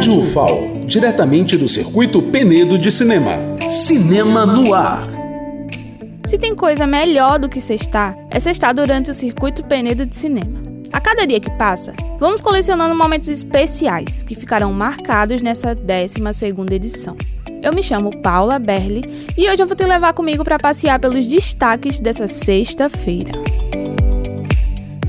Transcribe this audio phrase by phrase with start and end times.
[0.00, 3.32] Rádio UFAL, diretamente do circuito Penedo de Cinema.
[3.68, 5.06] Cinema no ar.
[6.26, 10.58] Se tem coisa melhor do que sextar, é sextar durante o circuito Penedo de Cinema.
[10.90, 17.14] A cada dia que passa, vamos colecionando momentos especiais que ficarão marcados nessa 12ª edição.
[17.62, 19.02] Eu me chamo Paula Berli
[19.36, 23.32] e hoje eu vou te levar comigo para passear pelos destaques dessa sexta-feira.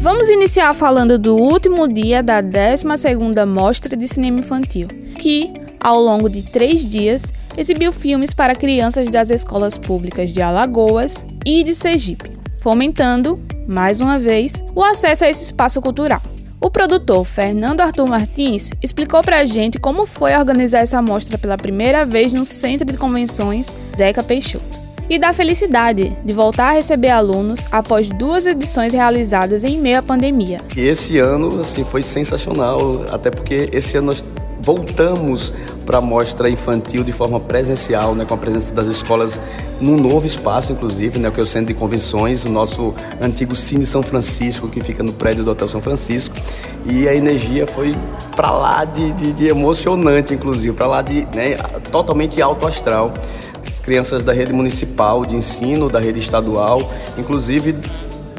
[0.02, 4.88] Vamos iniciar falando do último dia da 12ª Mostra de Cinema Infantil,
[5.20, 11.24] que, ao longo de três dias, exibiu filmes para crianças das escolas públicas de Alagoas
[11.46, 16.22] e de Sergipe, fomentando, mais uma vez, o acesso a esse espaço cultural.
[16.60, 21.58] O produtor Fernando Arthur Martins explicou para a gente como foi organizar essa mostra pela
[21.58, 24.81] primeira vez no Centro de Convenções Zeca Peixoto
[25.12, 30.02] e da felicidade de voltar a receber alunos após duas edições realizadas em meio à
[30.02, 30.62] pandemia.
[30.74, 34.24] E esse ano assim foi sensacional, até porque esse ano nós
[34.62, 35.54] voltamos
[35.86, 39.42] para a mostra infantil de forma presencial, né, com a presença das escolas
[39.82, 43.86] num novo espaço, inclusive, né, que é o Centro de Convenções, o nosso antigo Cine
[43.86, 46.36] São Francisco, que fica no prédio do Hotel São Francisco.
[46.86, 47.94] E a energia foi
[48.34, 51.58] para lá de, de, de, emocionante, inclusive, para lá de né,
[51.92, 53.12] totalmente alto astral
[53.84, 57.76] crianças da rede municipal de ensino, da rede estadual, inclusive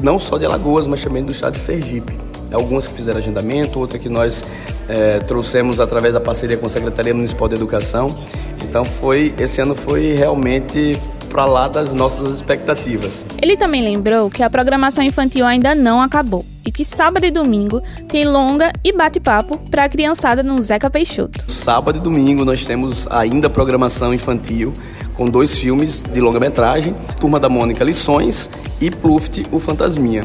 [0.01, 2.13] não só de Alagoas, mas também do estado de Sergipe.
[2.51, 4.43] Algumas que fizeram agendamento, outra que nós
[4.87, 8.15] é, trouxemos através da parceria com a Secretaria Municipal de Educação.
[8.63, 10.99] Então foi esse ano foi realmente
[11.33, 13.25] para lá das nossas expectativas.
[13.41, 17.81] Ele também lembrou que a programação infantil ainda não acabou e que sábado e domingo
[18.07, 21.51] tem longa e bate-papo para a criançada no Zeca Peixoto.
[21.51, 24.71] Sábado e domingo nós temos ainda programação infantil
[25.15, 28.47] com dois filmes de longa-metragem, Turma da Mônica Lições
[28.79, 30.23] e Pluft, o Fantasminha.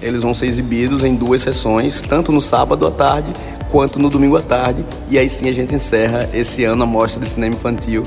[0.00, 3.32] Eles vão ser exibidos em duas sessões, tanto no sábado à tarde
[3.74, 4.84] quanto no domingo à tarde.
[5.10, 8.04] E aí sim a gente encerra esse ano a mostra de cinema infantil,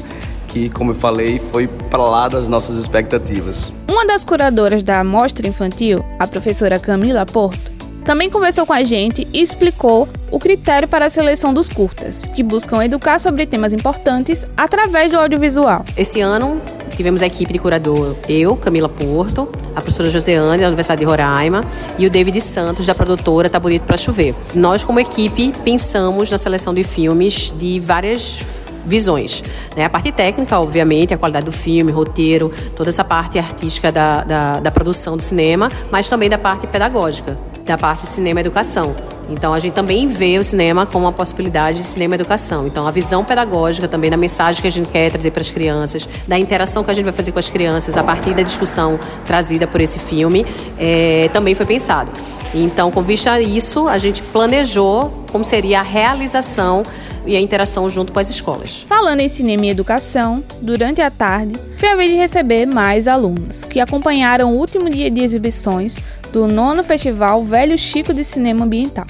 [0.57, 3.71] que, como eu falei, foi para lá das nossas expectativas.
[3.87, 7.71] Uma das curadoras da mostra infantil, a professora Camila Porto,
[8.03, 12.41] também conversou com a gente e explicou o critério para a seleção dos curtas, que
[12.41, 15.85] buscam educar sobre temas importantes através do audiovisual.
[15.95, 16.61] Esse ano
[16.95, 21.63] tivemos a equipe de curador, eu, Camila Porto, a professora Joseane, da Universidade de Roraima,
[21.99, 24.33] e o David Santos, da produtora Tá Bonito para Chover.
[24.55, 28.41] Nós, como equipe, pensamos na seleção de filmes de várias
[28.87, 29.43] visões.
[29.75, 29.85] Né?
[29.85, 34.59] A parte técnica, obviamente, a qualidade do filme, roteiro, toda essa parte artística da, da,
[34.59, 37.37] da produção do cinema, mas também da parte pedagógica
[37.67, 38.95] da parte de cinema e educação.
[39.29, 42.65] Então a gente também vê o cinema como uma possibilidade de cinema e educação.
[42.65, 46.07] Então a visão pedagógica também da mensagem que a gente quer trazer para as crianças,
[46.25, 49.67] da interação que a gente vai fazer com as crianças a partir da discussão trazida
[49.67, 50.45] por esse filme,
[50.79, 52.09] é, também foi pensado.
[52.53, 56.83] Então, com vista a isso, a gente planejou como seria a realização
[57.27, 58.85] e a interação junto com as escolas.
[58.87, 63.63] Falando em cinema e educação, durante a tarde, foi a vez de receber mais alunos,
[63.63, 65.97] que acompanharam o último dia de exibições
[66.31, 69.05] do nono Festival Velho Chico de Cinema Ambiental,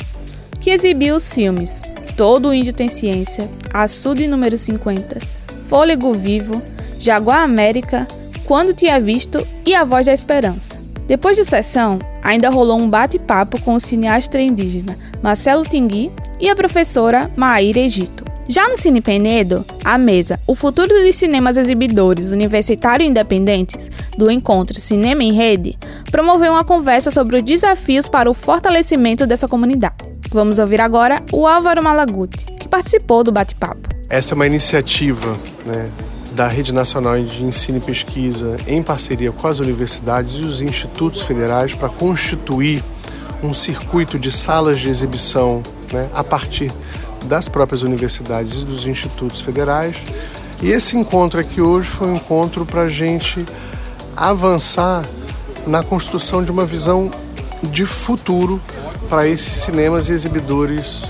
[0.59, 1.81] que exibiu os filmes
[2.15, 5.19] Todo Índio Tem Ciência, Açude número 50,
[5.67, 6.61] Fôlego Vivo,
[6.99, 8.07] Jaguar América,
[8.45, 10.75] Quando Tinha Visto e A Voz da Esperança.
[11.07, 16.55] Depois de sessão, ainda rolou um bate-papo com o cineasta indígena Marcelo Tingui e a
[16.55, 18.25] professora Maíra Egito.
[18.49, 24.79] Já no Cine Penedo, a mesa O Futuro dos Cinemas Exibidores Universitário Independentes, do encontro
[24.79, 25.77] Cinema em Rede,
[26.09, 30.07] promoveu uma conversa sobre os desafios para o fortalecimento dessa comunidade.
[30.31, 33.89] Vamos ouvir agora o Álvaro Malaguti, que participou do bate-papo.
[34.09, 35.89] Essa é uma iniciativa né,
[36.31, 41.21] da Rede Nacional de Ensino e Pesquisa, em parceria com as universidades e os institutos
[41.21, 42.81] federais, para constituir
[43.43, 45.61] um circuito de salas de exibição
[45.91, 46.71] né, a partir
[47.25, 49.95] das próprias universidades e dos institutos federais.
[50.61, 53.45] E esse encontro aqui hoje foi um encontro para a gente
[54.15, 55.03] avançar
[55.65, 57.11] na construção de uma visão
[57.63, 58.61] de futuro
[59.09, 61.03] para esses cinemas e exibidores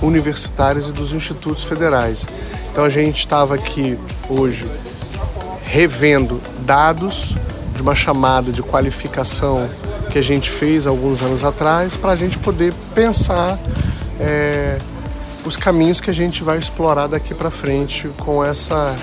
[0.00, 2.26] universitários e dos institutos federais.
[2.70, 3.98] Então a gente estava aqui
[4.28, 4.66] hoje
[5.64, 7.34] revendo dados
[7.74, 9.68] de uma chamada de qualificação
[10.10, 13.58] que a gente fez alguns anos atrás para a gente poder pensar
[14.20, 14.78] é,
[15.44, 18.94] os caminhos que a gente vai explorar daqui para frente com essa